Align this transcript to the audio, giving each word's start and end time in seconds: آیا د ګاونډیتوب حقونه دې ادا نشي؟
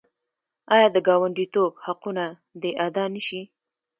آیا 0.75 0.87
د 0.95 0.97
ګاونډیتوب 1.07 1.71
حقونه 1.85 2.25
دې 2.61 2.71
ادا 2.85 3.05
نشي؟ 3.13 3.41